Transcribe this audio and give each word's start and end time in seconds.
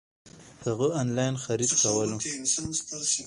هغه 0.65 0.87
انلاين 1.01 1.35
خريد 1.43 1.71
کولو 1.81 2.17